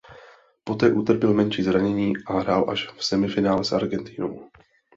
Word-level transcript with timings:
Poté 0.63 0.91
utrpěl 0.93 1.33
menší 1.33 1.63
zranění 1.63 2.13
a 2.27 2.39
hrál 2.39 2.69
až 2.69 2.87
v 2.87 3.05
semifinále 3.05 3.63
s 3.65 3.71
Argentinou. 3.71 4.49